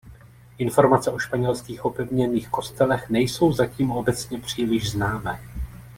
Informace 0.57 1.11
o 1.11 1.19
španělských 1.19 1.85
opevněných 1.85 2.49
kostelech 2.49 3.09
nejsou 3.09 3.53
zatím 3.53 3.91
obecně 3.91 4.39
příliš 4.39 4.91
známé. 4.91 5.39